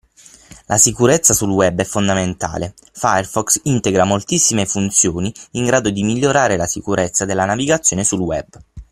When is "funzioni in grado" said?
4.65-5.91